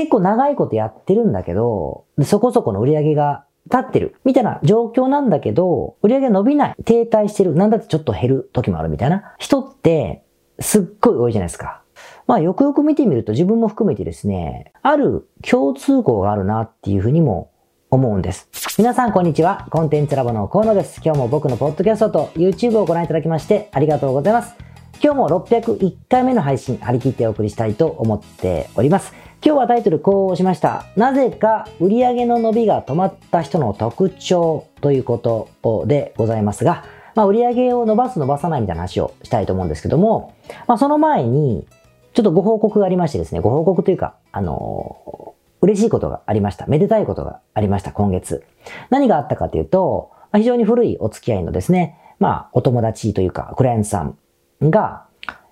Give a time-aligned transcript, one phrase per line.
[0.00, 10.24] 結構長いことやってるんだけど、そこそこの売り上げが立ってる、みたいな状況なんだけど、売り上げ伸びない、停滞してる、なんだってちょっと減る時もあるみたいな人って、
[10.58, 11.82] すっごい多いじゃないですか。
[12.26, 17.50] まあよくよく見てみると自分も含めてですね、ある共通項があるなっていうふうにも
[17.90, 18.48] 思うんです。
[18.78, 19.66] 皆さんこんにちは。
[19.70, 21.02] コンテンツラボの河野です。
[21.04, 24.54] 今日も僕のポッドキャストと YouTube をご覧いただきましてありがとうございます。
[25.02, 29.29] 今日も601回目の配信張り切ってお送りしたいと思っております。
[29.42, 30.84] 今日はタイトルこうしました。
[30.96, 40.34] なぜか売上の伸びが止まった人の特徴ということでございますが、まあ、売上を伸ばす伸ばさないみたいな話をしたいと思うんですけども、
[40.66, 41.66] まあ、その前に、
[42.12, 46.66] ちょっとご報告がありましてですね、ご報告というか、あの嬉しいことがありました。
[46.66, 48.44] めでたいことがありました、今月。
[48.90, 54.18] 何があったかというと、非常に古いお付き合いのですね、まあ、お友達というか、クライアントさん
[54.60, 55.06] が、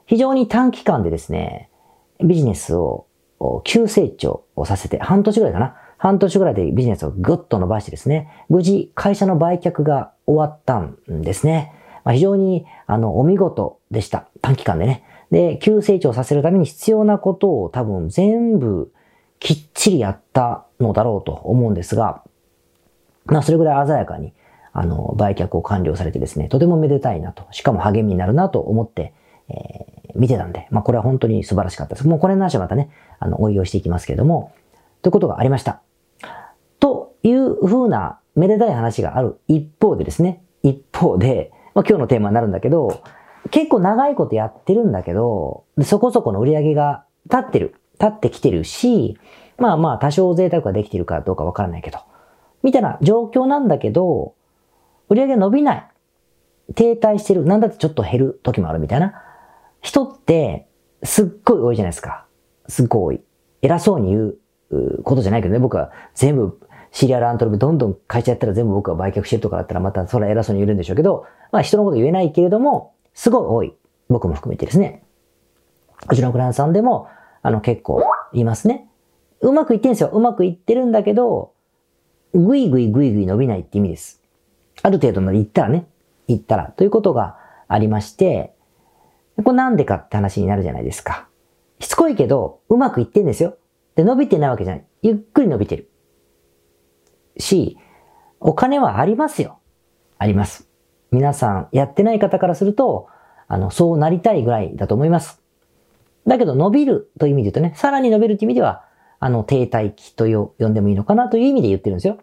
[0.04, 1.70] 非常に短期間でですね、
[2.20, 3.06] ビジネスを
[3.64, 5.76] 急成長をさせて、半年ぐらいかな。
[5.98, 11.72] 半年ぐらいでビジネスをぐっと伸ばしてですね、無事会社の売却が終わったんですね。
[12.04, 14.28] まあ、非常に、あの、お見事でした。
[14.40, 15.04] 短期間でね。
[15.30, 18.92] で、急成長させるために必要なことを多分全部
[19.40, 22.22] きっちりやったのだろうと思うんですが、
[23.26, 24.32] まあそれぐらい鮮やかに、
[24.72, 29.12] あの、売却を完了されてですね、とてもめでたいなと、しかも励みになるなと思って、
[29.48, 32.08] えー、見てたんで、まあこれは本当に素晴らしかったです。
[32.08, 34.52] もうこれの話はまたね、あの、応用していきますけれども、
[35.02, 35.80] ということがありました。
[36.80, 43.02] という風なめでたい話がある一方でですね、一方で、まあ今日のテーマになるんだけど、
[43.50, 47.74] 結構長いことやってるんだけど、そこそこの売り上げが立ってる。
[48.00, 49.18] 立ってきてるし、
[49.58, 51.98] まあまあ多少贅沢ができてるかどうかわからないけど、
[52.62, 54.34] みたいな状況なんだけど、
[55.08, 55.88] 売り上げ伸びない。
[56.74, 57.44] 停滞してる。
[57.44, 59.22] なんだってちょっと減る時もあるみたいな。
[59.80, 60.68] 人って
[61.02, 62.26] すっごい多いじゃないですか。
[62.68, 63.24] すっごい多い。
[63.62, 64.34] 偉そうに言
[64.70, 73.74] うことじゃないけどね、僕は全部シリアルアントロプどんどん会社やったら全部僕は売却してるとかだったらまたそれは偉そうに言えるんでしょうけど、まあ人のこと言えないけれども、すごい多い。
[74.08, 75.04] 僕も含めてですね。
[76.10, 77.08] うちのクランさんでも、
[77.42, 78.02] あの結構
[78.32, 78.88] いますね。
[79.40, 80.10] うまくいってんすよ。
[80.12, 81.52] うまくいってるんだけど、
[82.34, 84.22] ぐいぐいぐいぐい伸びないって意味です。
[84.82, 85.86] ある程度まで行ったらね、
[86.26, 87.36] 行ったらということが
[87.68, 88.54] ありまして、
[89.44, 91.28] これなんでかって話になるじゃないですか。
[91.80, 93.56] しつこいけど、うまくいってんですよ。
[93.94, 94.86] で、伸びてないわけじゃない。
[95.02, 95.90] ゆっくり伸びてる。
[97.38, 97.78] し、
[98.40, 99.58] お金はありますよ。
[100.18, 100.68] あります。
[101.10, 103.08] 皆さん、やってない方からすると、
[103.46, 105.42] あの、そうなりたいぐらいだと思います。
[106.26, 108.84] だけど伸びるという意味で言うとね、さらに伸びるという意味では、
[109.20, 110.26] あの、停滞期と
[110.58, 112.18] 呼んでもいいのかなという意味で言ってるんですよ。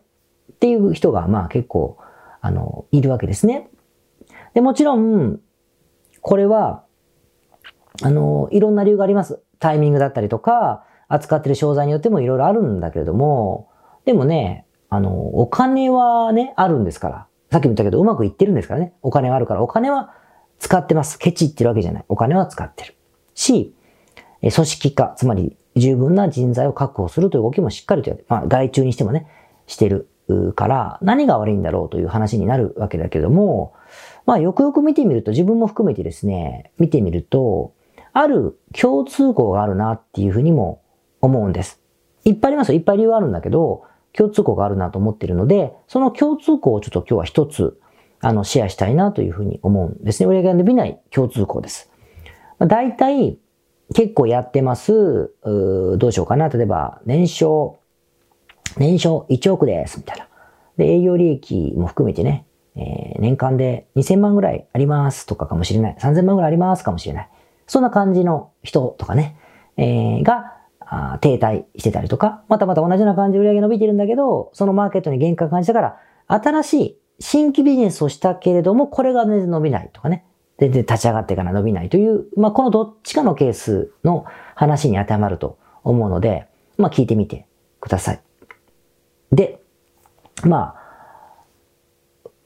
[0.53, 1.97] っていう人が、まあ結構、
[2.39, 3.69] あの、いるわけですね。
[4.53, 5.41] で、もちろん、
[6.21, 6.84] これは、
[8.01, 9.41] あの、いろんな理由があります。
[9.59, 13.69] タイミングだったりとか、扱ってる商材によってもいろいろあるんだけれども、
[14.05, 17.27] でもね、あの、お金はね、あるんですから。
[17.51, 18.93] さっきも言ったけど、うまくいってるんですからね。
[19.01, 20.13] お金はあるから、お金は
[20.59, 21.19] 使ってます。
[21.19, 22.05] ケチってるわけじゃない。
[22.07, 22.95] お金は使ってる。
[23.33, 23.73] し、
[24.41, 29.27] 組織化、つまり十分な人材を確保するという動きもしっかりとやって、まあ外注にしてもね、
[29.67, 30.07] してる
[30.55, 33.73] から何が悪いんだろうという話になるわけだけども、
[34.25, 37.73] まあよくよく見てみると自分も含めてですね、見てみると、
[38.17, 40.81] ある共通項があるなっていうふうにも
[41.19, 41.81] 思うんです。
[42.23, 42.75] いっぱいありますよ。
[42.75, 43.83] いっぱい理由があるんだけど、
[44.13, 47.77] 共通項があるなと思っているので、その共通項をちょっと今日は一つ、
[48.21, 50.27] あの、シェアしたいなというふうに思うんですね。
[50.27, 51.91] 売上が伸びない共通項です。
[52.57, 53.37] まあ、大体、
[53.93, 55.35] 結構やってます。
[55.43, 56.47] どうしようかな。
[56.47, 57.79] 例えば、年商、
[58.77, 59.97] 年商1億です。
[59.97, 60.29] みたいな。
[60.77, 62.45] で、営業利益も含めてね、
[62.77, 65.97] えー、年間で2000万ぐらいありますとかかもしれない。
[65.99, 67.29] 3000万ぐらいありますかもしれない。
[67.67, 69.37] そんな感じの人とかね、
[69.77, 70.53] えー、が、
[71.19, 80.25] 停滞してたりとか、またまた同じような感じで売り上げ伸びてるんだけど、そのマーケットに限界感じたから、新しい新規ビジネスをしたけれども、これが全然伸びないとかね。
[80.57, 84.25] 全然立ち上がってから伸びないという、まあ、このどっちかのケースの
[84.55, 87.47] 話に当てはまると思うので、まあ、聞いてみて
[87.81, 88.21] ください。
[89.31, 89.59] で、
[90.43, 90.75] ま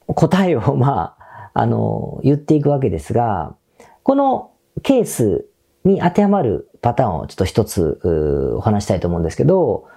[0.08, 3.54] あ、答えを、まあ、あの、言っていくわけですが、
[4.02, 4.50] この
[4.82, 5.46] ケース
[5.84, 8.00] に当てはまるパターンをちょっと一つ
[8.56, 9.88] お話したいと思うんですけど、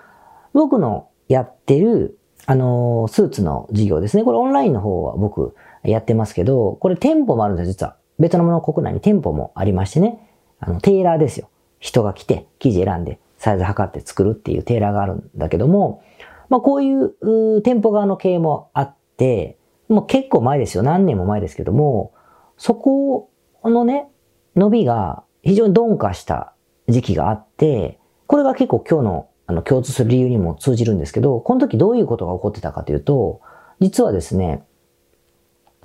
[0.53, 4.24] 僕のやってる、あの、スーツの事業ですね。
[4.24, 7.97] これオンラインの方は僕やってますけど、これ店舗もあるんですよ実は。
[8.19, 10.19] ベトナムの国内に店舗もありましてね、
[10.59, 11.50] あの、テーラーですよ。
[11.79, 16.03] 人が来て、生地選んで、サイズ測って作るっていうテーラーがあるんだけども、
[16.50, 19.57] まあこういう店舗側の経営もあって、
[19.89, 20.83] もう結構前ですよ。
[20.83, 22.13] 何年も前ですけども、
[22.57, 23.29] そこ
[23.65, 24.07] のね、
[24.55, 26.53] 伸びが非常に鈍化した
[26.88, 33.41] 時期があって、これが結構今日のあの、共通する理由にも通じるんですけど、この時どういうことが起こってたかというと、
[33.79, 34.63] 実はですね、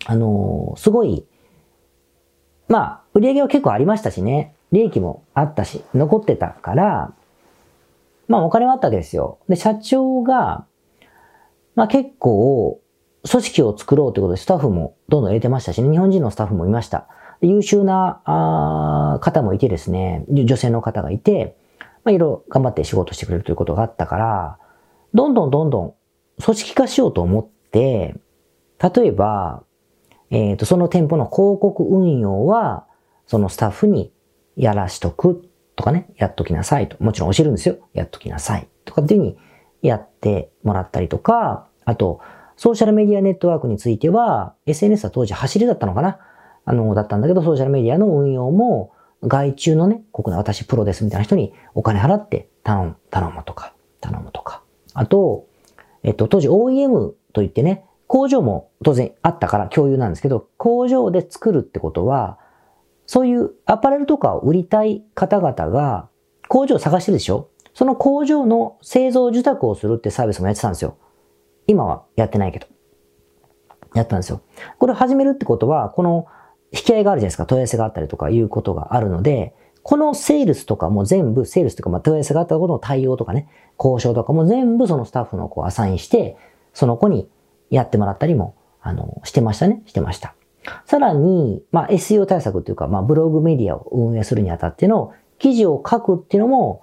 [0.07, 1.27] あのすごい、
[2.69, 7.15] まあ、売り上げは結構ありましたしね、利益もあったし、残ってたから、
[8.29, 9.39] まあお金はあったわけですよ。
[9.49, 10.67] で、社長が、
[11.75, 12.81] まあ結構、
[13.29, 17.09] 組織を作ろうということでスタッフもどんどん入れてましたしね、日本人のスタッフもいました。
[17.41, 21.57] 優秀なあ方もいてですね、女性の方がいて、
[22.05, 24.59] まあ、いろいろ頑張って仕事してくれるということがあったから、
[25.15, 25.95] どんどんどんどん
[26.43, 28.17] 組織化しようと思って、
[28.81, 29.63] 例えば、
[30.31, 32.87] えっ、ー、と、その店舗の広告運用は、
[33.27, 34.13] そのスタッフに
[34.57, 36.97] やらしとくとかね、やっときなさいと。
[37.03, 37.77] もちろん教えるんですよ。
[37.93, 38.69] やっときなさい。
[38.85, 39.39] とかっていうふうに
[39.83, 42.21] やってもらったりとか、あと、
[42.57, 46.19] ソーシャルメディアネットワークについては、SNS は当時走りだったのかな
[46.69, 48.93] あの、だったんだけど、ソーシャルメディアの運用も、
[49.23, 54.63] 外注のね、ここで私プロですみたいな人にお金払って頼む、頼むとか、頼むとか。
[54.93, 55.47] あと、
[56.03, 62.39] えっと、当時 OEM といってね、工場も当然あったから共有なんですけど、工場で作るってことは、
[63.07, 66.09] そういうアパレルとかを売りたい方々が
[66.49, 67.49] 工場を探してるでしょ？
[67.73, 70.97] その工場の製造受託をするってサービスもやってたんですよ。
[71.67, 72.67] 今はやってないけど。
[73.95, 74.43] やったんですよ。
[74.79, 76.27] これを始めるってことは、この
[76.73, 77.47] 引き合いがあるじゃないですか。
[77.47, 83.49] 問い合わせがあったりとかいうことがあるので、このセールスとかも全部、セールスとか、まあ、問い合わせがあったことの対応とかね、
[83.79, 86.37] 交渉とかも全部そのスタッフの子をアサインして、
[86.75, 87.29] その子に
[87.71, 89.83] やってもらったりも、あの、してましたね。
[89.87, 90.35] してました。
[90.85, 96.83] さらに、まあ、SEO 対策っていうか、まあ、ブログメディアを運営するにあたっての記事を書くっていうのも、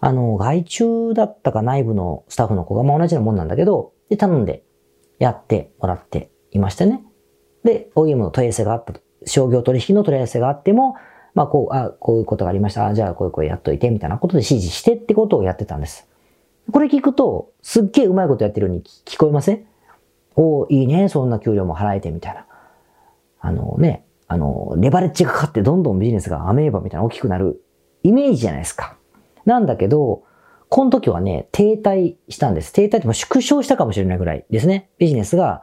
[0.00, 4.62] あの、外注だったか内部のスタッフの子が、まあ、同じようなもんなんだけど、で、頼んで
[5.18, 7.02] やってもらっていましたね。
[7.64, 9.00] で、OEM の問い合わせがあったと。
[9.26, 10.96] 商業取引の問い合わせがあっても、
[11.34, 12.86] まあ、こう、あ、こういうことがありました。
[12.86, 16.08] あ、じゃあ、こういう声やっといて、みたいなことで指示してってことをやってたんです。
[16.72, 19.66] これ聞くと、すっげえうまいことやってるように聞こえません？
[20.34, 22.46] おいいね、そんな給料も払えて、みたいな。
[23.40, 27.62] あのね、あの、レバレッジがかかってどんどんビジネスがアメーバみたいな大きくなる
[28.02, 28.96] イメージじゃないですか。
[29.44, 30.24] なんだけど、
[30.68, 32.72] この時はね、停滞したんです。
[32.72, 34.90] 停滞っても縮小したかもしれないぐらいですね。
[34.98, 35.62] ビジネスが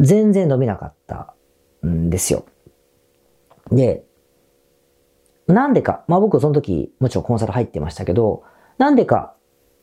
[0.00, 1.34] 全然伸びなかった
[1.86, 2.44] んですよ。
[3.70, 4.04] で、
[5.46, 8.42] なんでか、まあ僕その時もちろんコンサル入ってましたけど、
[8.78, 9.34] なんでか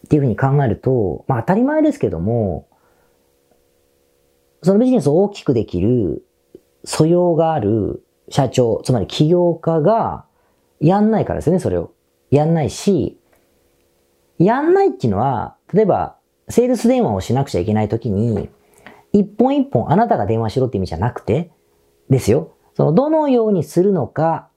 [0.05, 2.67] っていうふうに考えると、まあ当たり前ですけども、
[4.61, 6.25] そのビジネスを大きくできる
[6.85, 10.25] 素養がある社長、つまり起業家が
[10.79, 11.91] やんないからですね、それを。
[12.29, 13.19] やんないし、
[14.39, 16.17] やんないっていうのは、例えば、
[16.49, 18.49] セールス電話をしなくちゃいけないときに、
[19.11, 21.51] 一本一本あなたが電話しろって意味じゃなくて、
[22.09, 22.53] ですよ。
[22.75, 24.49] その、どのようにするのか、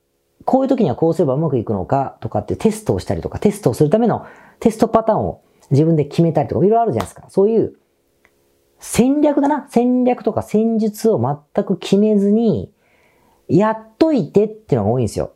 [0.44, 4.26] こういう時にはこうすればうまくいくのかとかってテストをしたりとか、テストをするための
[4.60, 7.28] テストパターンを自分で決めたりとか、いろいろあるじゃないですか。
[7.28, 7.76] そういう
[8.78, 9.66] 戦略だな。
[9.70, 11.20] 戦略とか戦術を
[11.54, 12.72] 全く決めずに、
[13.48, 15.32] やっといてっていうのが多いんですよ。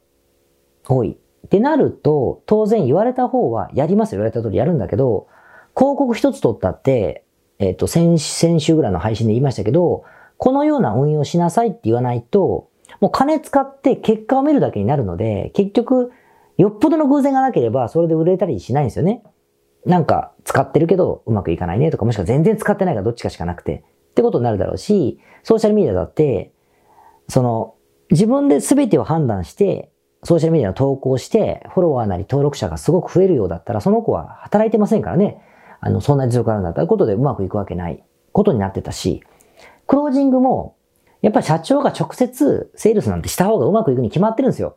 [0.87, 1.17] 多い。
[1.47, 4.19] ってなると、当然言われた方はやりますよ。
[4.19, 5.29] 言われた通りやるんだけど、
[5.77, 7.25] 広告一つ取ったって、
[7.59, 10.05] えっ、ー、と、先、先週ぐらいの配信で言いましたけど、
[10.37, 12.70] このような運用しなさいって言わないと、
[13.01, 16.13] もう金使って結果を見るだけになるので、結局、
[16.59, 19.23] よっぽどの偶然がなければ、それで売れたりしないんですよね。
[19.87, 26.53] なんか、使ってるけどうまくいかないねとか、もしくは全然使ってないからどっちかしかなくて、ってことになるだろうし、ソーシャルメディアだって、
[27.29, 27.75] その、
[28.11, 29.91] 自分で全てを判断して、
[30.23, 35.41] ソーシャルメディアを投稿して、フォロワーなり登録者がすごく増えるようだったら、その子は働いてませんからね。
[35.81, 39.23] あの、そんな実力あるんだったら、ことでうまくいくわけないことになってたし、
[39.87, 40.77] クロージングも、
[41.23, 44.77] やっぱり社長が直接セールスなんてした方がうまくいくに決まってるんですよ。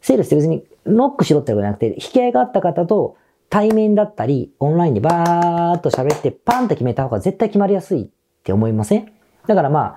[0.00, 3.16] セールスって別にノックしろってことじゃなくて、引き合いがあった方と
[3.48, 8.08] 対面だったり、オンラインでバーっと喋ってパンって決めた方が絶対決まりやすいっ
[8.42, 9.12] て思いません？
[9.46, 9.96] だからま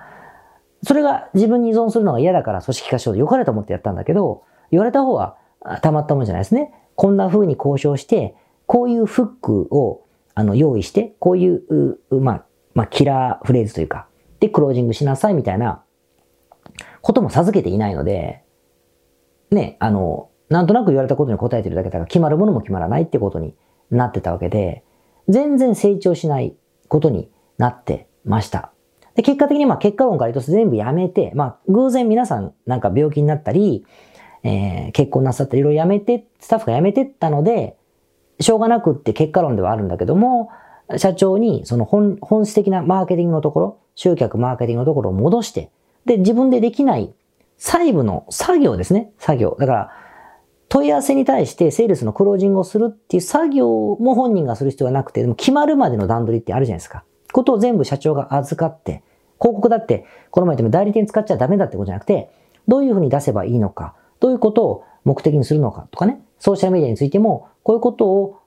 [0.82, 5.36] それが自分に依存するのが嫌だから組織化しようと良かれと思ってやったんだけど、言われた方は
[5.82, 6.72] たまったもんじゃないですね。
[6.94, 8.34] こんな風に交渉して、
[8.66, 10.04] こういうフックを
[10.34, 12.44] あの用意して、こういう、まあ、
[12.74, 14.06] まあ、キラーフレーズというか、
[14.40, 15.84] で、クロージングしなさいみたいな
[17.02, 18.42] ことも授けていないので、
[19.50, 23.54] ね、あの、なんとなく言われたことに答えてるだけだから決まるものも決まらないってことに
[23.90, 24.82] なってたわけで、
[25.28, 26.56] 全然成長しない
[26.88, 28.72] ことになってました。
[29.14, 33.84] で結果的にまあ結果論から言うと全部やめて、まあ偶然皆さんなんか病気になったり、
[34.42, 37.76] えー、結婚なさったりいろいろやめて、スタッフが辞めてったので、
[38.40, 40.50] しょうがなくって結果論ではあるんだけども、
[40.96, 45.70] 社長にその本本質的なマーケティングのところ、集客マーケティングのところを戻して、
[46.06, 47.12] で、自分でできない
[47.58, 49.12] 細部の作業ですね。
[49.18, 49.58] 作業。
[49.60, 49.90] だから、
[50.70, 53.68] 問い合わせに対してセールスのクロージングをするっていう作業
[54.00, 57.04] も本人がする必要はなくて、でも決まるまでの段取りってあるじゃないですか。
[57.30, 59.02] ことを全部社長が預かって、
[59.38, 62.30] 広告だって、この前でも代理店使っちゃダメだってことじゃなくて、
[62.68, 68.38] どういうふうに出せばいいのか、どういうことを目的にするのかとかね、ソーシャルメディアについても、こういうことを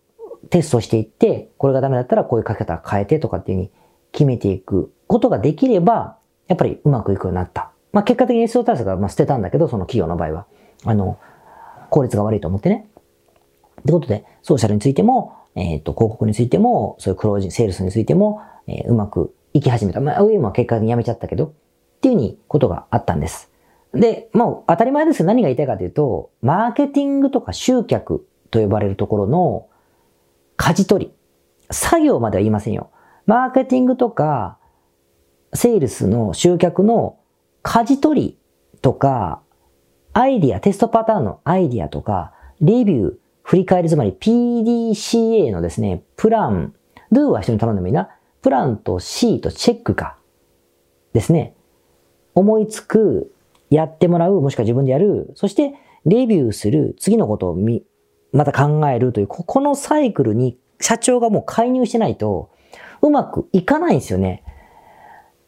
[0.50, 3.72] テストしていって、これがダメだったらこういう書き方変えてとかっていうふうに
[4.12, 6.18] 決めていくことができれば、
[6.48, 7.72] やっぱりうまくいくようになった。
[7.92, 10.46] まあ結果的に SEO 対策はま捨てたんだけど、その企業の場合は。
[10.86, 11.20] あの、
[11.92, 12.88] 効率が悪いと思ってね。
[13.82, 20.02] ってことで、ソーシャルについても、えっ、ー、と、広告についても、そういうクロージング、セールスについても、えー、うまくいき始めた。
[20.02, 21.52] まあ、ウィームは結果的にやめちゃったけど、っ
[22.02, 23.52] ていうふうにことがあったんです。
[23.94, 29.68] で、まあ、当たり前ですけど何が言いたいかというと、マーケティングとか集客と呼ばれるところの
[30.58, 31.14] 舵取り。
[31.70, 32.90] 作業までは言いませんよ。
[33.28, 34.58] マーケティングとか、
[35.54, 37.18] セールスの集客の
[37.62, 38.38] 舵取り
[38.82, 39.42] とか、
[40.14, 46.74] アイディア、テストパターンのアイディアとか、レビュー、振り返り、つまり PDCA のですね、プラン、
[47.12, 48.10] do は人に頼んでもいいな。
[48.42, 50.18] プランと C とチェックか。
[51.14, 51.56] ですね。
[52.36, 53.34] 思いつく、
[53.70, 55.32] やってもらう、もしくは自分でやる。
[55.36, 55.74] そして、
[56.06, 57.84] レビューする、次のことをみ、
[58.32, 62.52] また考えるという、ここのサイクルに社長がもう介入してないと、
[63.02, 64.44] うまくいかないんですよね。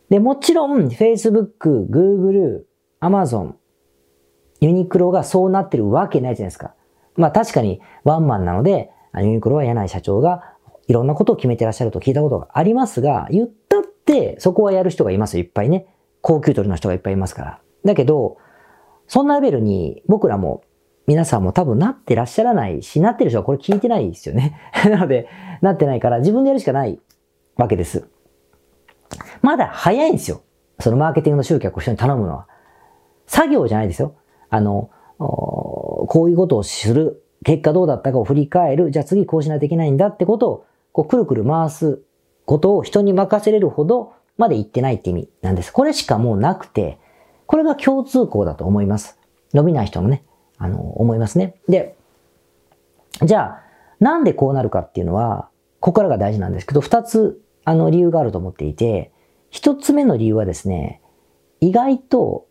[0.09, 2.63] で、もちろん、Facebook、Google、
[3.01, 3.53] Amazon、
[4.61, 6.73] ユニクロがそうなってるわけないじゃないですか。
[7.15, 10.55] まあ確かにワンマンなので、ユニクロは柳井社長が
[10.87, 15.87] いろんなことを決めてらっしゃると聞いたことがありますが、言ったってそこはやる人がいますよ、いっぱいね。
[16.21, 17.59] 高級取りの人がいっぱいいますから。
[17.83, 18.37] だけど、
[19.07, 20.63] そんなレベルに僕らも
[21.07, 24.57] 皆さんも多分なってらっしゃらないし、なってる人はこれ聞いてないですよね。
[24.89, 25.27] なので、
[25.61, 26.99] なってないから自分でやるしかない
[27.57, 28.07] わけです。
[29.41, 30.41] まだ早いんですよ。
[30.79, 32.47] そのマーケティングの集客を人に頼むのは。
[33.27, 34.15] 作業じゃないですよ。
[34.49, 42.01] あの、こういうことをする、結果どうだったかを振り返る、じゃあ次こうしないといけないんだってことを、こうくるくる回す
[42.45, 45.71] ことを人に任せれるほどまで言ってないって意味なんです。
[45.71, 46.99] これしかもうなくて、
[47.45, 49.19] これが共通項だと思います。
[49.53, 50.23] 伸びない人もね、
[50.57, 51.55] あの、思いますね。
[51.67, 51.95] で、
[53.23, 53.61] じゃあ、
[53.99, 59.11] なんでこうなるかっていうのは、ここからが大事なんですけど、二つ、あの、理由があると思っていて、
[59.49, 61.01] 一つ目の理由はですね、
[61.59, 62.47] 意外と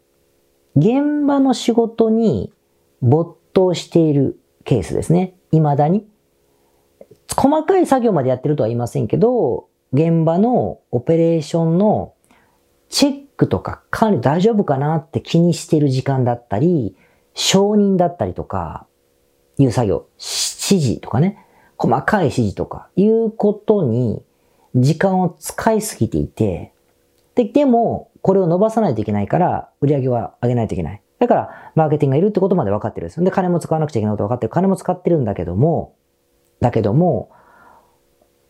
[0.76, 2.52] 現場の仕事に
[3.00, 5.34] 没頭しているケースですね。
[5.52, 6.06] 未だに。
[7.36, 12.14] 細かい作業までやってるとは言いませんけど、現場のオペレーションの
[12.88, 16.96] チェックとか管理大丈夫かなって気にしてる時間だったり、
[17.34, 18.86] 承認だったりとか、
[19.58, 24.24] いう作業、指示とかね、細かい指示とか、いうことに
[24.74, 26.72] 時間を使いすぎていて、
[27.34, 31.02] で、でも、これを伸ばさないといけないから、売り上げは上げないといけない。
[31.18, 33.22] だから、マーケティングがいるってことまで分かってるんです。
[33.22, 34.50] で、金も使わなくちゃいけないこと分かってる。
[34.50, 35.94] 金も使ってるんだけども、
[36.60, 37.30] だけども、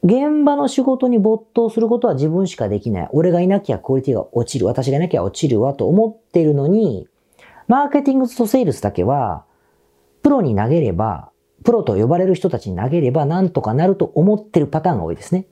[0.03, 3.09] 現場の仕事に没頭することは自分しかできない。
[3.13, 4.67] 俺がいなきゃクオリティが落ちる。
[4.67, 7.09] 私がいなきゃ落ちるわと思っているのに、
[7.69, 9.45] マーケティングとセールスだけは、
[10.23, 11.31] プロに投げれば、
[11.65, 15.47] プロと呼ばれる人たちに投げればなんとかなると思ってるパターンが多いですね。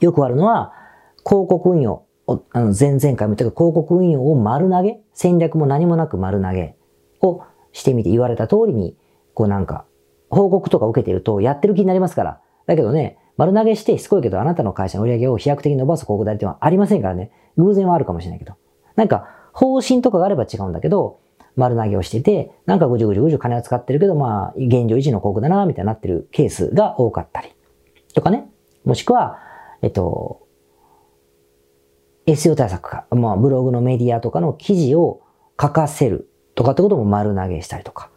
[0.00, 0.72] よくあるのは、
[1.26, 2.04] 広告運用。
[2.26, 6.76] あの前々回も言ったけど、広告運用を丸投げ戦略も何もなく丸投げ
[7.22, 7.42] を
[7.72, 8.96] してみて言われた通りに、
[9.32, 9.86] こうなんか、
[10.28, 12.40] 報告とか受けてるとやってる気になりますから。
[12.66, 17.30] だけどね、丸投げしてしつこいけど、あなたの会社の売り上げを飛躍的に伸ばす広告代理店はありませんからね。
[17.56, 18.54] 偶然はあるかもしれないけど。
[18.96, 21.20] なんか、方針とかがあれば違うんだけど、
[21.56, 27.48] 丸投げをしてて、なんかぐじゅぐじゅぐじゅ金を使ってるけど、まあ、現状維持の広告だな、みたいになってるケースが多かったり。
[28.14, 28.48] とかね。
[28.84, 29.38] もしくは、
[29.82, 30.46] えっと、
[32.26, 35.22] SEO 対策か、まあ、ブログのメディアとかの記事を
[35.60, 38.10] 書かせるとかってことも丸投げしたりとか。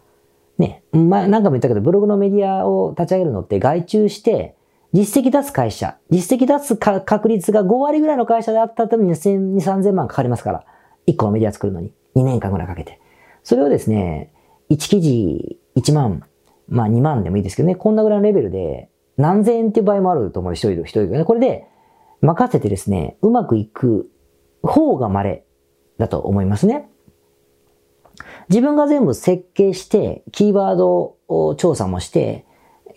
[0.58, 0.84] ね。
[0.92, 4.56] まあ、何回も言ったけど、ブログのメディアを立ち上げるのって外注して、
[4.94, 10.66] 実績出す会社、実績出す確率が5割ぐらいの会社であったために2000、3000万かかりますから。
[11.08, 11.94] 1個のメディア作るのに。
[12.16, 13.00] 2年間ぐらいかけて。
[13.44, 14.34] それをですね、
[14.70, 16.24] 1記事1万、
[16.68, 20.54] まあ2万でもいいですけどね、こんなぐらいのレベルで何千円っていう場合もあると思う。
[20.54, 21.26] 一人、一人ね。
[21.26, 21.68] これで
[22.22, 24.10] 任せてですね、うまくいく
[24.62, 25.44] 方が稀
[25.98, 26.90] だと思いますね。
[28.50, 32.46] 自分が全部設計して、キーワードを調査もして、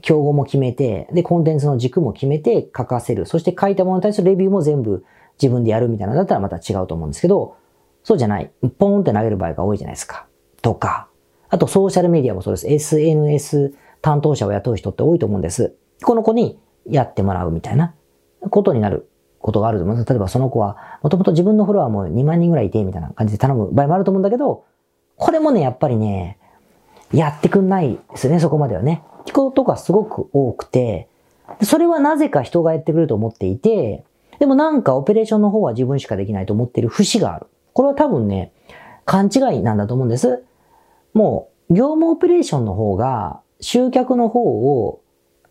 [0.03, 3.25] 競合も決めて、で、コンテンツの軸も決めて書かせる。
[3.25, 5.05] そして書いたものに対するレビューも全部
[5.41, 7.57] 自分でやるみたいなのだったらまた違うと思うんですけど、
[8.03, 8.51] そうじゃない。
[8.79, 10.27] ポーンって投げる場合が多いじゃないですか。
[10.61, 11.09] とか。
[11.49, 12.69] あとソーシャルメディアもそうです。
[12.69, 15.75] SNS 担当者を雇う人って多いと思うんです。
[16.03, 17.95] この子にやってもらうみたいな
[18.51, 19.09] ことになる
[19.39, 20.09] ことがあると思います。
[20.09, 24.65] 例えばその子は、もともと自分のフロワーも2万人ぐらいいて、みたいな感じで頼む場合もあると思うんだけど、
[25.17, 26.39] これもね、やっぱりね、
[27.13, 29.03] やってくんないですね、そこまではね。
[29.27, 31.09] 聞くことがすごく多くて、
[31.63, 34.05] それはなぜか人がやってくれると思っていて、
[34.39, 37.47] でもなんかオペレーションの方は自分しかできないと思っている節がある。
[37.73, 38.53] これは多分ね、
[39.05, 40.43] 勘違いなんだと思うんです。
[41.13, 45.01] もう、業務オペレーションの方が、集客の方を、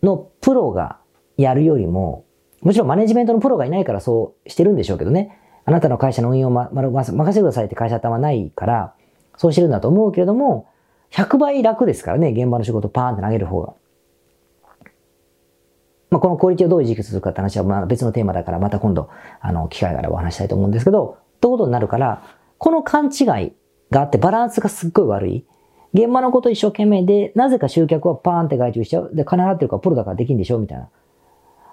[0.04, 0.98] のプロが
[1.36, 2.24] やるよりも、
[2.60, 5.38] もちろんマネジメントのプロがいないからそうしてるんでしょうけどね。
[5.64, 8.94] あなたの会社の運用を、ま、ま、任せてくださいって会社頭ないから、
[9.36, 10.68] そうしてるんだと思うけれども、
[11.10, 13.74] 100倍楽ですからね、現場の仕事パーンって投げる方が。
[16.10, 22.22] まあ、このクオリティをどういう時期するかって話はまあ別のテーマだからまた今度、あの、機会があればお話したいと思うんですけど、ということになるから、
[22.58, 23.52] この勘違い
[23.90, 25.46] があってバランスがすっごい悪い。
[25.94, 29.10] 現場のこと一生懸命で、なぜか集客はパーンって外注しちゃう。
[29.14, 30.88] で、金払ってるからプロだからできんでしょみたいな。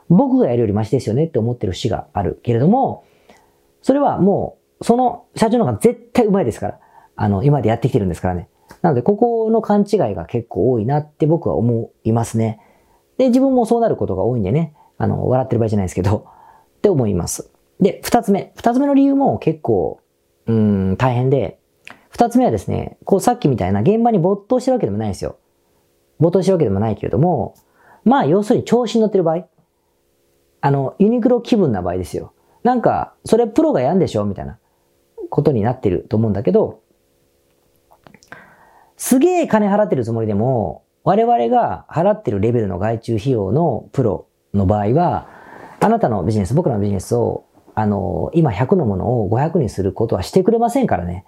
[0.10, 3.04] 僕がやるよりマシですよねって思ってる節があるけれども、
[3.82, 6.80] それはもう、その社長の方が絶対うまいですから。
[7.16, 8.48] あの、今までやってきてるんですからね。
[8.82, 12.60] なので、ここの勘違いが結構多いなって僕は思いますね。
[13.18, 16.28] で、自分もそうなることが多いんでね、あの、笑ってる場合じゃないですけど、
[16.78, 17.52] って思います。
[17.80, 18.54] で、二つ目。
[18.56, 20.00] 二つ目の理由も結構、
[20.48, 21.60] うん、大変で、
[22.12, 25.38] 二つ目はですね、こうさっきみたいな現場に没頭してるわけでもないんですよ。
[26.20, 27.56] 没頭してるわけでもないけれども、
[28.04, 29.48] まあ、要するに調子に乗ってる場合。
[30.60, 32.34] あの、ユニクロ気分な場合ですよ。
[32.64, 34.26] なんか、それプロがやんでしょ？
[34.26, 34.60] みたいな
[35.30, 36.82] ことになってると思うんだけど、
[38.98, 45.28] すげえ金払ってるつもりでも、我々が払ってるレベルの外注費用のプロの場合は、
[45.80, 51.26] あなたのビジネス、僕らのビジネスを、あの、今100のものを500にすることはしてくれませんからね。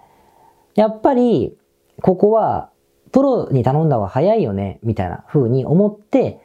[0.74, 1.56] やっぱり、
[2.02, 2.70] ここは、
[3.12, 6.40] プロに頼んだ方が早いよね、みたいな風に思って、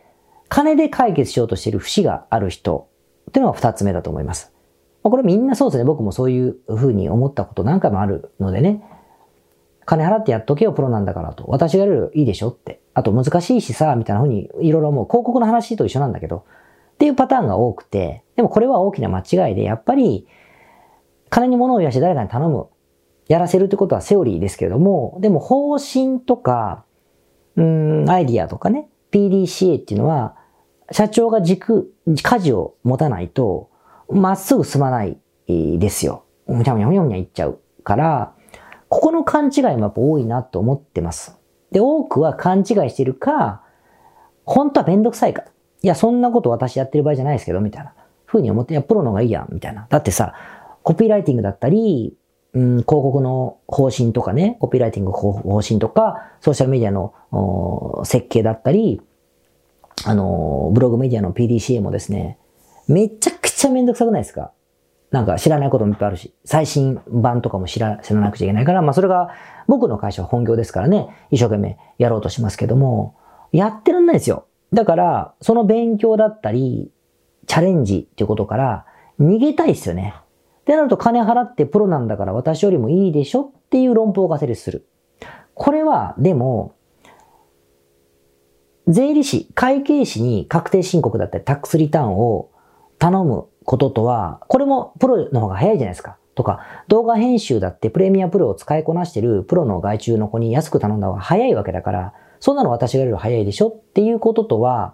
[0.50, 2.88] 金で解決しようとしている節がある人
[3.30, 4.54] っていうのが二つ目だと思います。
[5.02, 5.84] これみんなそうですね。
[5.84, 8.84] 僕もそういう風に思ったこと何回もあるのでね。
[9.86, 11.46] 金払ってやっとけよ、プロなんだからと。
[11.48, 12.50] 私がやるよいいでしょ？
[12.50, 12.82] って。
[12.94, 16.44] あと難しいしさ、みたいな風にいろいろもう広告の話と一緒なんだけど、
[16.94, 20.28] っていうパターンが多くて、でもこれは大きな間違いで、やっぱり、
[21.30, 22.68] 金に物を言わして誰かに頼む。
[23.30, 26.84] やらせるってことはセオリーですけれども、でも方針とか、
[27.56, 30.36] うん、アイディアとかね、PDCA っていうのは、
[30.92, 33.70] 社長が軸、舵を持たないと、
[34.10, 36.26] まっすぐ進まないですよ。
[36.48, 38.34] むちゃむちゃむにゃむにゃいっちゃうから、
[38.90, 41.38] ここの勘違いもやっぱ多いなと思ってます。
[41.72, 43.64] で、多くは勘違いしてるか、
[44.44, 45.44] 本当はめんどくさいか。
[45.84, 47.94] いや、そんなこと私やってる場合じゃないですけど、みたいな。
[48.26, 49.86] ふうに思って、いや、プロの方がいいやん、みたいな。
[49.90, 50.34] だってさ、
[50.84, 52.16] コピーライティングだったり、
[52.54, 59.02] うん、広告の方針とかね、コピーライティング方針とか、ソーシャルメディアの設計だったり、
[60.06, 62.38] あの、ブログメディアの PDCA もですね、
[62.88, 64.52] めちゃくちゃめんどくさくないですか？
[65.12, 69.30] なんか知らないこともいっぱいあるし、最新版とかも知ら知らなくちゃいけないから、まあそれが
[69.68, 73.16] 僕の会社は本業ですからね、一生懸命やろうとしますけども、
[73.52, 74.46] やってらんないですよ。
[74.72, 76.92] だから、その勉強だったり、
[77.48, 78.86] チャレンジっていうことから
[79.20, 80.14] 逃げたいですよね。
[80.70, 84.88] ってなると金払ってプロなんだから私よりもいいでしょっていう論法が成立する。
[85.56, 86.76] これは、でも、
[88.88, 92.52] 税理士、会計士に確定申告だったりタックスリターンを
[93.00, 96.20] 頼むこととは、これもプロの方が早いじゃないですか。
[96.36, 104.94] とか、動画編集だってプレミアプロを使いこなしてるプロの外注の子に安く頼んだ方が早いわけだから、そんなの私がより早いでしょっていうこととは、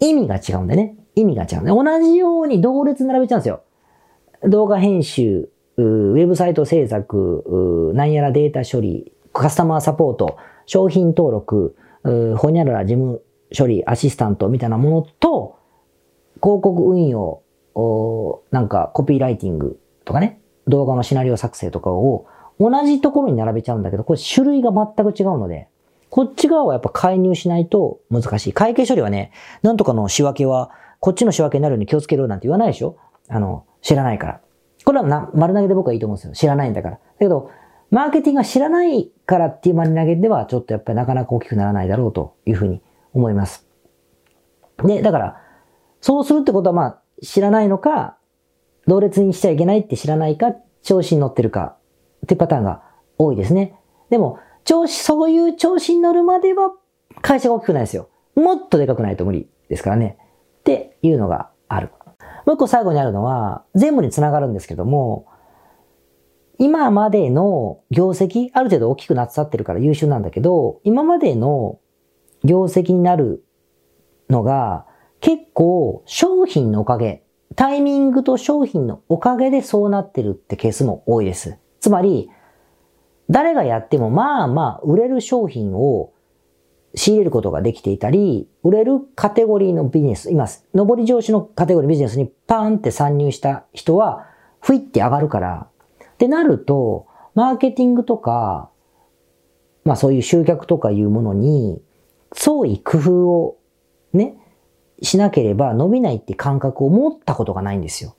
[0.00, 0.96] 意味が違うんでね。
[1.14, 1.70] 意味が違うんで。
[1.70, 3.62] 同じように同列並べちゃうんですよ。
[4.44, 11.76] 動画編集、ウェブサイト制作、なんやらデータ処理、カスタマーサポート、商品登録、
[12.36, 13.22] ほにゃらら事務
[13.56, 15.58] 処理、アシスタントみたいなものと、
[16.42, 17.42] 広告運用、
[18.50, 22.26] なんかコピーライティングとかね、動画のシナリオ作成とかを
[22.58, 25.68] 同じところに並べちゃうんだけど、これ種類が全く違うので、
[26.08, 28.52] こっち側はやっぱ介入しないと難しい。
[28.52, 32.96] 会計処理はね、なんとかの仕分けは、こっちの仕分けになるように気をつけろなんて言わないでしょ
[33.28, 34.40] あの、知らないから。
[34.84, 36.34] これはな丸投げで僕はいいと思うんですよ。
[36.34, 36.96] 知らないんだから。
[36.96, 37.50] だけど、
[37.90, 43.66] マーケティングが知らないからっていう丸投げでは、ちょっとやっぱりなかなか大きくならないだろうというふうに思います。
[44.84, 45.42] で、だから、
[46.00, 48.16] そうするってことはまあ、知らないのか、
[48.86, 51.76] 同列にしちゃいけないって知らないか、調子に乗ってるか
[52.24, 52.82] ってパターンが
[53.18, 53.74] 多いですね。
[54.08, 56.72] でも、調子、そういう調子に乗るまでは
[57.22, 58.08] 会社が大きくないですよ。
[58.34, 60.16] もっとでかくないと無理ですからね。
[60.60, 61.90] っていうのがある。
[62.46, 65.26] もう一個最後にあるのは、全部につながるんですけども、
[66.58, 71.78] 今までの業績、ある程度大きくなっさってるから優秀なんだけど、今までの
[72.44, 73.44] 業績になる
[74.28, 74.86] のが、
[75.20, 77.22] 結構商品のおかげ、
[77.56, 81.58] タイミングと商品のおかげでそうなってるってケースも多いです。
[81.80, 82.30] つまり、
[83.30, 86.09] 誰がやってもまあまあ売れる商品を
[86.94, 94.26] 仕入れることができていたり、売れるカテゴリーのビジネス、今、上り上司のカテゴリービジネスにパーンって参入した人は、
[94.60, 95.68] ふいって上がるから、
[96.04, 98.70] ってなると、マーケティングとか、
[99.84, 101.80] まあそういう集客とかいうものに、
[102.32, 103.58] 創意工夫を
[104.12, 104.36] ね、
[105.02, 108.16] しなければ伸びないって感覚を持ったことがないんですよ。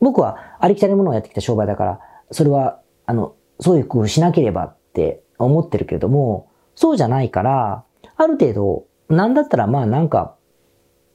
[0.00, 7.84] 僕はありきたりものをやってきた商売だから、それは、あの、そういう工夫しなければって思ってるけれども、そうじゃないから、
[8.22, 10.36] ある程度、なんだったらまあなんか、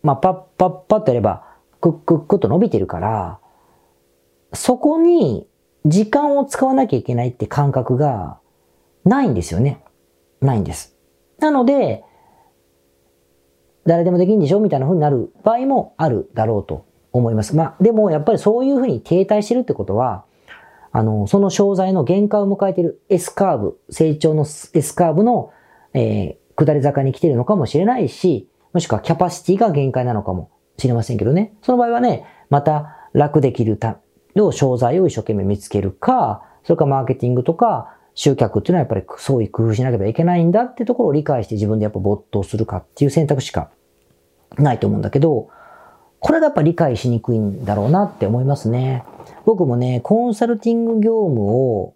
[0.04, 1.46] まあパッパッパッとやれば、
[1.82, 3.40] クックックと伸びてるから、
[4.54, 5.48] そこに
[5.86, 8.40] 時間を使わなきゃいけないって感覚が
[9.06, 9.84] ないんですよね。
[10.42, 10.96] ないんです。
[11.40, 12.04] なので、
[13.86, 14.60] 誰でもできんでしょ？
[14.60, 17.56] みたいな風になる場合もあるだろうと思います。
[17.56, 20.26] まあ、でもやっぱりそういう風に停滞してるってことは、
[20.92, 25.52] あの、その商材の限界を迎えている S カーブ、成長の S カーブの、
[25.94, 31.54] えー、下り坂に来てるのかもしれないし、もしくはキャパシティが限界なのかもしれませんけどね。
[31.62, 34.00] その場合はね、また楽できるた
[34.36, 43.70] の商材を一生懸命見つけるか、それかマーケティングとか集客っていうのはやっぱりそういう工夫しなければいけないんだってところを理解して自分でやっぱ没頭するかっていう選択しか
[44.58, 45.50] ないと思うんだけど、
[46.20, 49.04] これがやっぱ理解しにくいんだろうなって思いますね。
[49.46, 51.94] 僕もね、コンサルティング業務を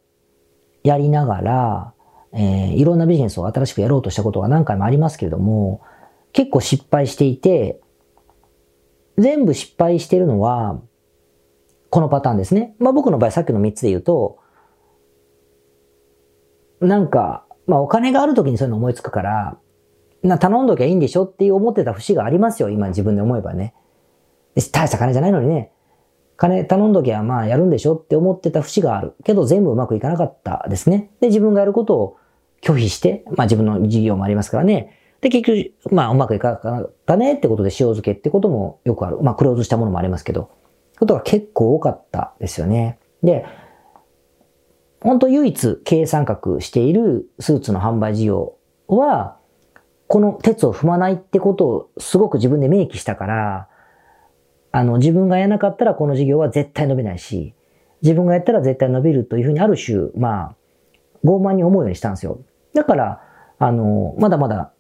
[0.84, 1.94] やりながら、
[2.34, 5.82] えー、いろんなビジネスを新しくやろうとしたことが何回もありますけれども、
[6.34, 7.82] 結構失敗していて、
[9.18, 10.82] 全部失敗してるのは、
[11.90, 12.76] このパターンですね。
[12.80, 14.40] まあ僕の場合さっきの3つで言うと、
[16.80, 19.58] なんか、まあお金がある時にそういうの思いつくから、
[20.24, 23.74] な頼んどきゃいいんでしょっていう思ってた節がありますよ、今自分で思えばね。
[24.56, 25.72] 大した金じゃないのにね、
[26.38, 29.14] 金頼んどきゃまあやるんでしょって思ってた節がある。
[29.24, 31.12] けど全部うまくいかなかったですね。
[31.20, 32.18] で、自分がやることを
[32.62, 34.98] 拒否して、まあ自分の事業もありますからね。
[35.22, 39.18] で、結局、まあうまくいかなかったねってことで塩漬けってこともよくある。
[39.22, 40.50] まあクローズしたものもありますけど。
[41.02, 43.00] ことが結構多かったですよね。
[43.24, 43.44] で、
[45.02, 48.54] 本当唯一経営参画しているスーツの販売事業
[48.88, 49.38] は、
[50.08, 53.68] この鉄を踏まないってことをすごく自分で明記したから、
[54.72, 57.56] あの、自分がやらなかったらこの事業は絶対伸びないし、
[58.04, 60.56] 自分がやったら絶対伸びるというふうにある種、まあ、
[61.26, 62.40] 傲慢に思うようにしたんですよ。
[62.74, 63.22] だから、
[63.60, 64.74] あの、まだまだ、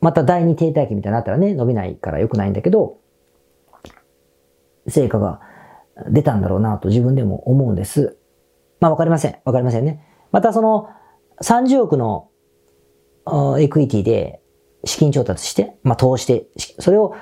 [0.00, 2.98] また第二停滞期みたいになったらね、伸びないから良くないんだけど、
[4.86, 5.40] 成果が
[6.08, 8.16] 出たんだろうなと自分でも思うんです。
[8.80, 9.38] まあわかりません。
[9.44, 10.04] わかりませんね。
[10.30, 10.88] またその
[11.42, 12.30] 30億の
[13.58, 14.40] エクイティで
[14.84, 17.14] 資金調達して、まあ投資して、それを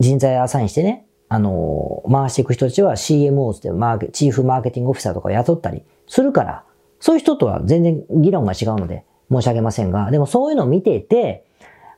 [0.00, 6.64] 人材アサインしてね、あの、回していく人たちは CMO ってマーケ、チーフマーケティングオフィサーとか雇ったりするから、
[7.00, 11.44] そういう人とは全然議論が違うので申し上げませんが、でもそういうのを見ていて、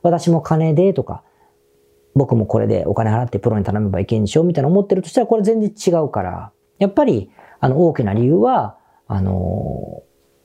[0.01, 1.23] 私も金でとか、
[2.15, 10.03] 僕もこれでお金払ってプロに頼めばいけんでしょみたいな思ってるとしたらこれ全然違うから、やっぱり、あの、大きな理由は、あの、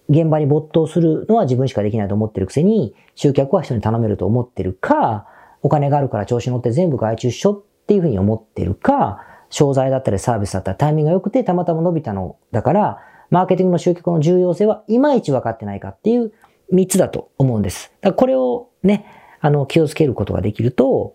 [0.09, 5.27] 現場に没頭するのは自分しかできないと思ってるくせに、集客は人に頼めると思ってるか、
[5.63, 12.99] お金があるから調子乗って全部外注しょっていうふうに思ってるか、商材だったりサービスだったらタイミングが良くてたまたま伸びたのだから、
[13.31, 16.33] マーケティングの集客の重要性はいまいち分かってないかっていう
[16.73, 17.93] 3つだと思うんです。
[18.01, 19.07] だからこれをね、
[19.41, 21.15] あの、気をつけることができると、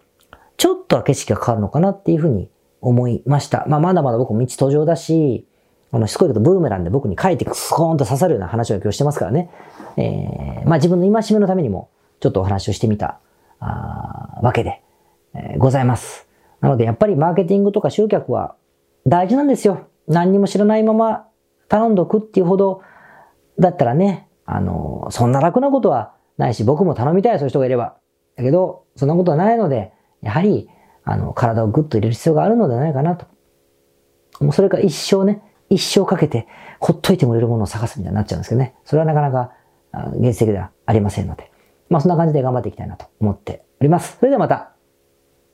[0.57, 2.49] ちょっとは景色が変わるのかなっていうふうに
[2.81, 3.65] 思いました。
[3.67, 5.45] まあ、まだまだ僕も道途上だし、
[5.91, 9.49] あの、しつこいことブーメランで僕に書いてスコーンと刺さるような話を今日してますからね。
[9.97, 11.89] えー、まあ自分の戒めのためにも、
[12.19, 13.19] ちょっとお話をしてみた、
[13.59, 14.81] あわけで、
[15.33, 16.27] えー、ございます。
[16.61, 18.55] なのでやっぱりマーケティングとか集客は
[19.05, 19.87] 大事なんですよ。
[20.07, 21.27] 何にも知らないまま
[21.67, 22.81] 頼んどくっていうほど
[23.59, 27.97] だったらね、あの、そんな楽なことはないし、僕も頼みたい、そういう人がいれば。
[28.35, 30.69] だけど、そんなことはないので、やはり、
[31.03, 33.25] あの、体をグッと入れる必要があるのではないかなと。
[34.39, 36.47] もうそれから一生ね、一生かけて、
[36.79, 38.75] ほっといてもらえるものを探すみたいになっちゃうんですけどね。
[38.83, 39.51] それはなかなか、
[40.17, 41.51] 現実的ではありませんので。
[41.89, 44.17] まあそんな感じで頑張っていきたいなと思っております。
[44.17, 44.73] それではまた、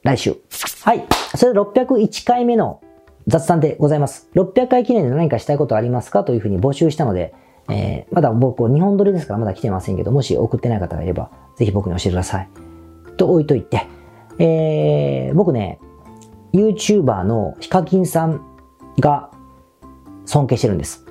[0.04, 0.36] 来週。
[0.84, 1.06] はい。
[1.36, 2.82] それで601回目の
[3.28, 4.30] 雑談でございます。
[4.34, 6.24] 600回記念で何かしたいことありますか？
[6.24, 7.36] というふうに募集したので、
[7.70, 12.50] えー、まだ僕、日本撮りですからまだ来てませんけど、もし送ってない方がいれば、ぜひ僕に教えてください。
[13.18, 13.88] と置いといて、
[14.40, 15.80] えー、僕ね、
[16.54, 18.42] YouTuber のヒカキンさん
[19.00, 19.32] が
[20.26, 21.06] 尊敬してるんです。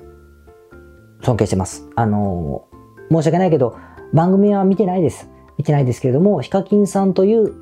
[1.23, 1.87] 尊敬してます。
[1.95, 3.77] あのー、申し訳ないけど、
[4.13, 5.29] 番組は見てないです。
[5.57, 7.53] 見てないですけれども、ヒカキンさんという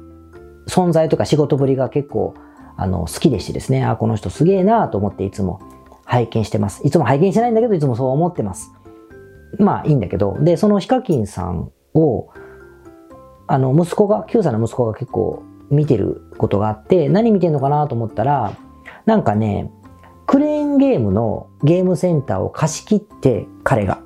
[0.67, 2.33] 存在とか仕事ぶりが結構、
[2.77, 5.59] あの、好きでしてですね、あ、この人すげえなと思っていつも
[6.05, 6.81] 拝見してます。
[6.85, 8.73] いつも拝見してないんだけど、いつもそう思ってます。
[9.57, 12.29] まあいいんだけど、で、そのヒカキンさんを、
[13.47, 18.53] あの、息子が、9歳の息子が結構見てることがあって、何見てんのかなと思ったら、
[19.05, 19.71] なんかね、
[20.27, 24.01] クレーンゲームのゲームセンターを貸し切って、彼が。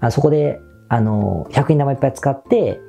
[0.00, 2.80] あそこで、あの、100円玉いっぱい使って、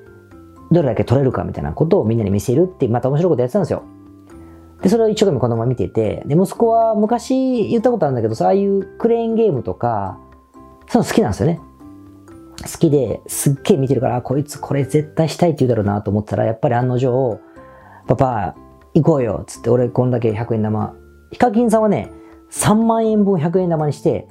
[0.71, 3.83] どれだけ取れるかみたいなことをみんなに見せるって、また面白いことやってたんですよ。
[4.81, 10.19] で、それを一生懸命子供が見てて、で、息子は昔言ったことあるんだけど、そうああいうクレーンゲームとか、
[10.87, 11.61] その好きなんですよね。
[12.63, 17.39] 好きですっげえ見てるから、こいつこれ絶対したいって言うだろうなと思ったら、やっぱり案の定、
[18.07, 18.55] パパ、
[18.93, 20.95] 行こうよっつって俺こんだけ100円玉。
[21.31, 22.11] ヒカキンさんはね、
[22.51, 24.27] 3万円分100円玉にして、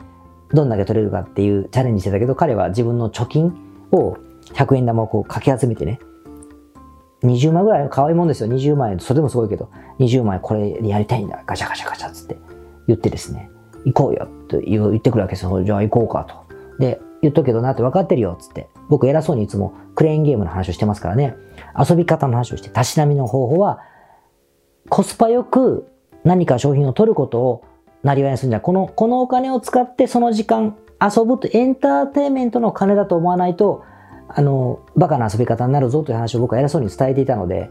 [0.52, 3.52] どんだけ取れるかっていうチャレンジしてたけど、彼は自分の貯金
[3.92, 4.16] を
[4.54, 5.98] 100円玉をこうかき集めてね、
[7.22, 8.48] 20万ぐらい可愛いもんですよ。
[8.48, 9.00] 20万円。
[9.00, 11.42] それでもすごいけど、20万円これやりたいんだ。
[11.46, 12.38] ガチャガチャガチャっつって
[12.86, 13.50] 言ってですね、
[13.84, 15.62] 行こうよと言ってくるわけですよ。
[15.62, 16.36] じゃあ行こうかと。
[16.78, 18.68] で、言っとくけどなって分かってるよ、つって。
[18.88, 21.34] 僕偉そうにいつもクレーンゲームの話をしてますからね。
[21.78, 23.80] 遊び方の話をして、たしなみの方法は、
[24.90, 25.86] コスパよく
[26.24, 27.64] 何か商品を取ることを
[28.02, 33.84] なりわいにするんじゃこの、このお金を使ってその時間遊ぶとエンターテインメントの金だと思わないと、
[34.28, 37.70] あの、バカな遊び方になるぞという話を僕は偉そうに伝えていたので、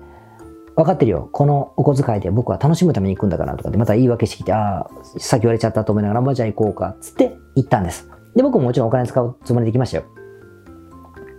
[0.76, 1.30] 分かってるよ。
[1.32, 4.89] このお小遣いで僕は楽しむために行くんだからとかで、また言い訳してきて、ああ、
[5.20, 8.10] さっき言われちゃったと思いながら、まあ、じゃあ行こうか、つって行ったんです。
[8.36, 10.04] で、僕ももちろんお金使うつもりで行きましたよ。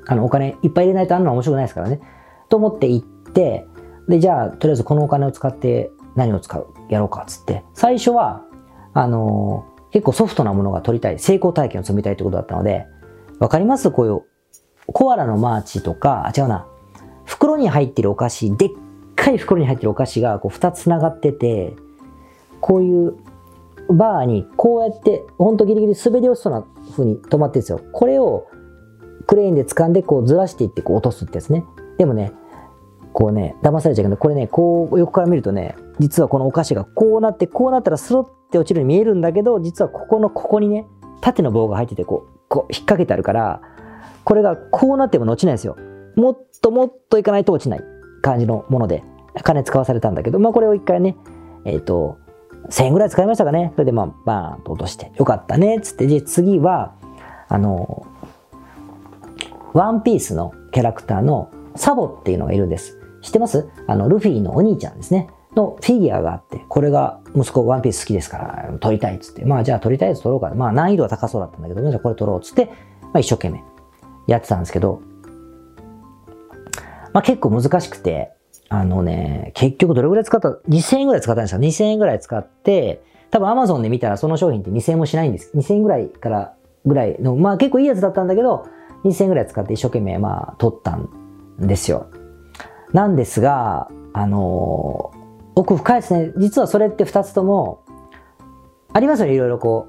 [0.06, 2.00] あの、お金いっぱい入れないとあんのは面白くないですからね。
[2.48, 3.66] と思って行って、
[4.08, 6.66] で、じゃあ、とりあえずこのお金を使って何を使う？
[6.90, 7.64] やろうか、つって。
[7.72, 8.42] 最初は、
[8.92, 12.86] あのー、結構ソフトなものが取りたい、成功体験を積みたいってことだったので、
[13.38, 13.90] わかります？
[13.90, 14.22] こういう
[14.86, 16.66] コアラのマーチとか、あ、違うな。
[17.24, 18.70] 袋に入ってるお菓子、でっ
[19.16, 21.74] かい袋に入ってるお菓子がこう2つ繋がってて、
[22.60, 23.16] こういう
[23.88, 27.80] バーにこうやって、ほんとギリギリ滑り落ちそうな風に止まってですよ。
[27.92, 28.48] これを
[29.26, 31.64] クレーンで掴んでこうずらしていってこう落とすってやつね。
[31.98, 32.32] でもね、
[33.12, 40.86] こうね、騙されちゃうけど、これね、こう横から見るとね、実はこのお菓子がこうなって、こうなったらスロって落ちるように見えるんだけど、実はここのここにね、
[41.20, 43.60] 縦の棒が入ってて、こう、こう引っ掛けてあるから、
[44.24, 45.76] これがこうなっても落ちないんですよ。
[46.16, 47.84] もっともっといかないと落ちない
[48.22, 49.04] 感じのもので、
[49.42, 51.16] 金使わされたんだけど、まあこれを一回ね、
[51.64, 52.18] えっ、ー、と、
[52.70, 53.72] 1000円ぐらい使いましたかね。
[53.74, 56.06] それでまあ、バーンと落として、よかったね、つって。
[56.06, 56.94] で、次は、
[57.48, 58.06] あの、
[59.72, 62.98] ワンピースのキャラクターのサボっていうのがいるんです。
[63.22, 63.68] 知ってます？
[63.86, 65.28] あの、ルフィのお兄ちゃんですね。
[65.56, 69.44] のフィギュアがあって、これが息子ワンピース好きですから、撮りたいっつって。
[69.44, 70.50] まあじゃあ撮りたいやつ撮ろうか。
[70.54, 72.66] まあ難易度は高そうだったんだけど、じゃあこれ撮ろうっつって、
[73.02, 73.62] まあ一生懸命
[74.26, 75.00] やってたんですけど、
[77.12, 78.32] まあ結構難しくて、
[78.68, 81.60] あのね、結局どれぐらい使った ?2000 円ぐらい使ったんですよ。
[81.60, 85.50] 2000円ぐらい使って、多分 Amazon で見たらその商品って2000円もしないんです。
[85.56, 86.54] 2000円ぐらいから
[86.86, 88.66] ぐらいの、まあ結構いいやつだったんだけど、
[89.04, 91.08] 2000円ぐらい使って一生懸命まあ取ったん
[91.58, 92.06] ですよ。
[92.92, 95.18] なんですが、あのー、
[95.56, 96.32] 奥深いですね。
[96.36, 97.82] 実はそれって2つとも、
[98.92, 99.88] ありますよね、いろいろこ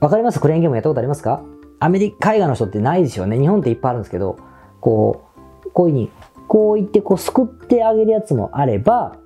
[0.00, 0.04] う。
[0.04, 0.40] わかります？
[0.40, 1.44] クレーンゲームやったことありますか？
[1.78, 3.38] アメリカ、海外の人ってないですよね。
[3.38, 4.36] 日本っていっぱいあるんですけど、
[4.80, 5.24] こ
[5.64, 6.10] う、こういうふうに、
[6.52, 9.16] こう言ってこう、すくってあげるやつもあれば、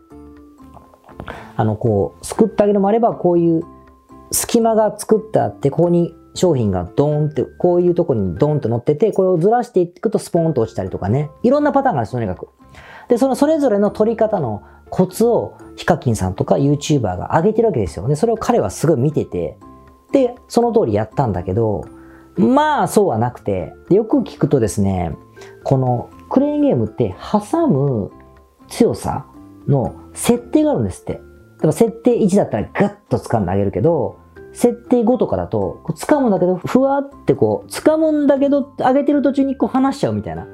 [1.56, 3.64] あの、こう、すくってあげるもあれば、こういう
[4.30, 11.32] 隙間が作ってあって、ここに商品がドーンって、こういうとこにドーンと乗ってて、これをずらしていくとスポーンと落ちたりとかね。
[11.42, 12.46] いろんなパターンがあるんです、とにかく。
[13.08, 18.06] で、そのそれぞれの取り方のコツをヒカキンさんとか YouTuber が上げてるわけですよ。
[18.06, 19.58] で、それを彼はすごい見てて、
[20.12, 21.82] で、その通りやったんだけど、
[22.36, 25.16] まあそうはなくて、よく聞くとですね、
[25.64, 28.10] このクレーンゲームって挟む
[28.68, 29.26] 強さ
[29.68, 31.14] の設定があるんですって。
[31.14, 31.18] だ
[31.60, 34.18] から設定1だったらガッと掴んであげるけど、
[34.52, 40.46] 設定5とかだと、掴むんだけど、ふわってこう、掴むんだけど、上げてる途中にこう離しちゃうみたいな。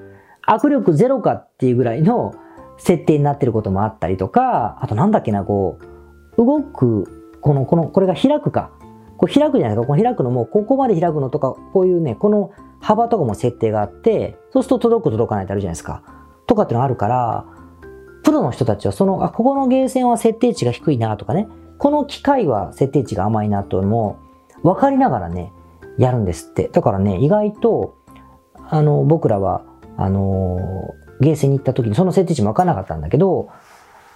[0.49, 2.35] 握力ゼロかっていうぐらいの
[2.79, 5.79] 設定になってることもあったりとか、あとなんだっけな、こ
[6.37, 8.71] う、動く、この、この、これが開くか。
[9.19, 9.87] こう開くじゃないですか。
[9.87, 12.51] この開くのも、ここまで開くのとか、こういうね、この
[12.83, 16.03] 幅とかも設定があって、そうすると届く届かないってあるじゃないですか。
[16.47, 17.47] とかってのがあるから、
[18.25, 24.19] プロの人たちはその、あ、ここのゲーセンは設定値が低いなとかね、この機械は設定値が甘いなというのも、
[24.63, 25.53] 分かりながらね、
[25.97, 26.69] やるんですって。
[26.69, 27.95] だからね、意外と、
[28.69, 29.63] あの、僕らは、
[29.97, 33.49] あのー、ゲーセンに行った時にその設定値も分からなかったんだけど、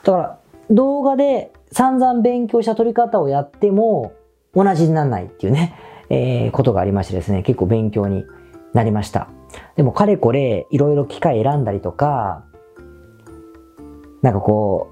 [0.03, 0.39] だから
[0.71, 4.13] 動画で散々勉強した撮り方をやっても、
[4.55, 5.75] 同じにならないっていうね、
[6.09, 8.25] えー、ことがありましてですね、結構勉強に
[8.77, 9.29] なりました。
[9.75, 12.45] でもかれこれいろいろ機械選んだりとか、
[14.23, 14.91] なんかこ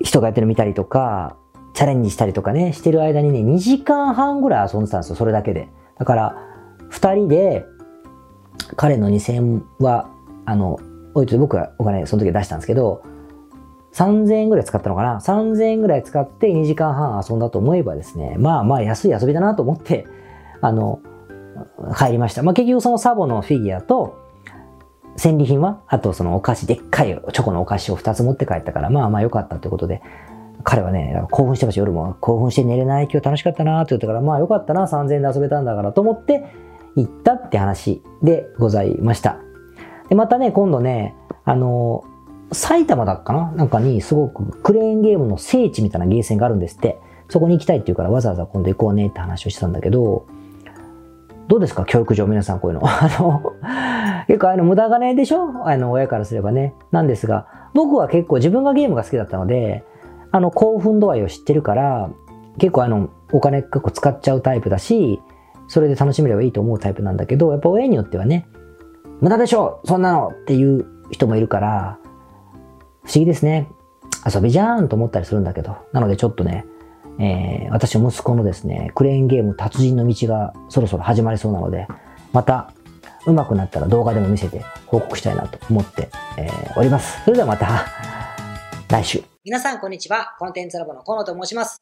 [0.00, 1.36] う、人がやってるの見たりとか、
[1.74, 5.68] チャレンジしたりとかね、してる間にね、2時間半ぐらい遊んでたんですよ、それだけで。
[5.96, 6.36] だから、
[6.90, 7.64] 2人で、
[8.76, 10.10] 彼の2000は、
[10.44, 10.78] あの、
[11.14, 13.02] 置いて僕はお金その時出したんですけど、
[13.92, 20.06] 3000円ぐらい使ったのかな ?3000 円ぐらい使って2時間半遊んだと思えばですね、まあまあ安い遊びだなと思って、
[20.60, 21.00] あの、
[21.96, 22.42] 帰りました。
[22.42, 24.20] まあ結局そのサボのフィギュアと、
[25.16, 30.02] 戦利品はあとそのお菓子、でっかいチョコのお菓子を2つ持って帰ったから、まあまあ良かったということで、
[30.64, 31.80] 彼はね、興奮してました。
[31.80, 33.08] 夜も興奮して寝れない。
[33.10, 34.86] 今日楽しかったなって言ったから、まあ良かったな。
[34.86, 36.44] 3000円で遊べたんだからと思って
[36.96, 39.38] 行ったって話でございました。
[40.08, 42.04] で、またね、今度ね、あの、
[42.52, 43.52] 埼玉だっかな？
[43.52, 47.00] なんかにすごくクレーンゲームの聖地みたいなゲーセンがあるんですって。
[47.28, 50.26] そこに行きたいって言うからわざわざ今度行こうねって話をしてたんだけど、
[51.52, 51.84] どうですか？
[51.84, 52.82] 教育上皆さんこういうの。
[52.88, 53.52] あの、
[54.26, 55.68] 結構あの無駄金でしょ？
[55.68, 56.72] あの親からすればね。
[56.92, 59.84] なんですが、僕は結構自分がゲームが好きだったので、
[60.30, 62.08] あの興奮度合いを知ってるから、
[62.56, 65.20] 結構あのお金結構使っちゃうタイプだし、
[65.68, 68.48] それで楽しめればいいと思うタイプなんだけど、やっぱ親によってはね、
[69.20, 69.80] 無駄でしょ？
[69.84, 71.98] そんなのっていう人もいるから、
[73.04, 73.68] 不思議ですね。
[74.24, 75.76] 遊びじゃーんと思ったりするんだけど。
[75.92, 76.64] なのでちょっとね、
[77.18, 81.86] えー、私の息子のですね、クレーンゲーム達人の道がそろそろ始まりそうなので、
[82.32, 82.72] また
[83.26, 87.22] 上手くなったら動画でも見せて報告したいなと思って、えー、おります。
[87.24, 87.86] それではまた
[88.88, 89.22] 来週。
[89.44, 90.36] 皆さんこんにちは。
[90.38, 91.81] コンテンツラボの河野と申します。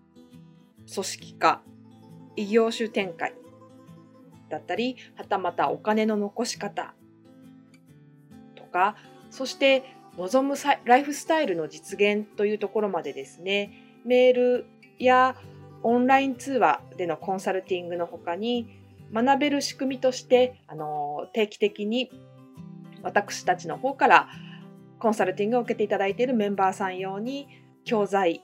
[0.91, 1.61] 組織化、
[2.35, 3.33] 異業種展開
[4.49, 6.93] だったり、はたまたお金の残し方
[8.55, 8.95] とか、
[9.29, 9.83] そして
[10.17, 13.71] 望むライフスタイルの実現というところまでですね、
[14.05, 14.65] メール
[14.99, 15.35] や
[15.83, 18.77] オンライン通話でのコンサルティングの他に、
[19.13, 22.09] 学べる仕組みとして、あの定期的に
[23.03, 24.29] 私たちの方から
[24.99, 27.47] コンサルティングを受けていただいているメンバーさん用に
[27.83, 28.43] 教材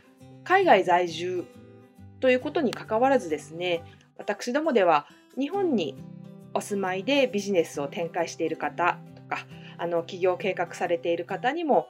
[0.43, 1.45] 海外在住
[2.19, 3.83] ということにかかわらずですね
[4.17, 5.95] 私どもでは日本に
[6.53, 9.45] お住まいでビジネスを展開している方とか
[9.77, 11.87] あの起業計画されている方にも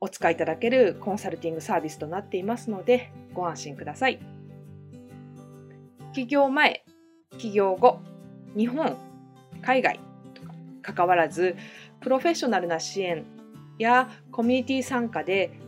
[0.00, 4.18] お使いいただけるコンサルティングサービスとなっていますのでご安心ください。
[6.12, 6.84] 起業前、
[7.36, 8.00] 起業後、
[8.56, 8.96] 日本、
[9.62, 10.00] 海外
[10.34, 10.42] と
[10.82, 11.56] かかわらず
[12.00, 13.24] プロフェッショナルな支援
[13.78, 15.52] やコミュニティ参加で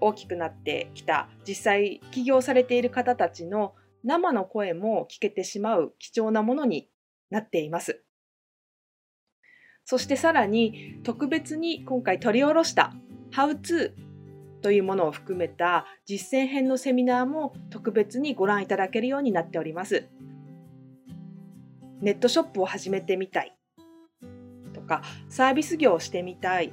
[0.00, 3.74] 大きくなってきた実際起業されている方たちの
[4.04, 6.88] 生の声も聞けてしまう貴重なものに
[7.30, 8.02] なっています。
[9.84, 12.92] そしてさらに特別に今回取り下ろした
[13.32, 13.92] How to
[14.62, 20.08] というものを含めた実践編のセミナーも特別にご覧いただけるようになっております。
[22.00, 23.56] ネットショップを始めてみたい
[24.74, 26.72] とかサービス業をしてみたい